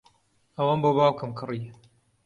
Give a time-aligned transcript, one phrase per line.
[0.57, 1.61] ئەوەم بۆ باوکم کڕی.